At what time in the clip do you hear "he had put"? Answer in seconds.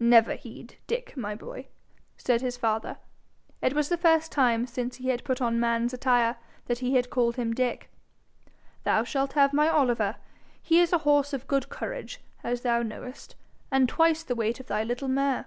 4.96-5.40